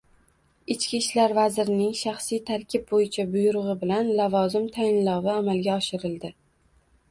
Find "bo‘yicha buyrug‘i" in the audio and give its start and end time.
2.95-3.77